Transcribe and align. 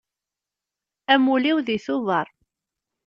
Amulli-iw 1.13 1.57
deg 1.67 1.81
Tuber. 1.85 2.27